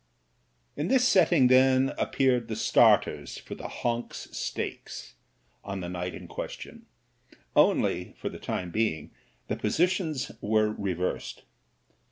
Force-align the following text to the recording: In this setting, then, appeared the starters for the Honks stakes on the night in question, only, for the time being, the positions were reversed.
In 0.75 0.87
this 0.87 1.07
setting, 1.07 1.45
then, 1.45 1.93
appeared 1.95 2.47
the 2.47 2.55
starters 2.55 3.37
for 3.37 3.53
the 3.53 3.67
Honks 3.67 4.29
stakes 4.35 5.13
on 5.63 5.81
the 5.81 5.89
night 5.89 6.15
in 6.15 6.27
question, 6.27 6.87
only, 7.55 8.15
for 8.17 8.27
the 8.29 8.39
time 8.39 8.71
being, 8.71 9.11
the 9.47 9.55
positions 9.55 10.31
were 10.41 10.69
reversed. 10.71 11.43